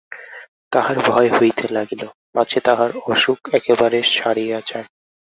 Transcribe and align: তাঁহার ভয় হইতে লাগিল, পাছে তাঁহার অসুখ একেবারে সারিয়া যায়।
তাঁহার 0.71 0.97
ভয় 1.05 1.29
হইতে 1.37 1.65
লাগিল, 1.73 2.01
পাছে 2.33 2.59
তাঁহার 2.59 2.91
অসুখ 3.07 3.39
একেবারে 3.53 3.97
সারিয়া 4.13 4.59
যায়। 4.65 4.87